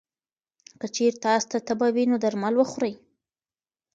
که 0.79 0.87
چېرې 0.95 1.21
تاسو 1.23 1.47
ته 1.51 1.57
تبه 1.67 1.87
وي، 1.95 2.03
نو 2.11 2.15
درمل 2.23 2.53
وخورئ. 2.57 2.93